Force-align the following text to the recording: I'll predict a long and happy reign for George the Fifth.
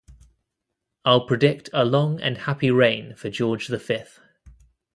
I'll 1.05 1.27
predict 1.27 1.69
a 1.73 1.85
long 1.85 2.19
and 2.21 2.35
happy 2.39 2.71
reign 2.71 3.13
for 3.13 3.29
George 3.29 3.67
the 3.67 3.79
Fifth. 3.79 4.19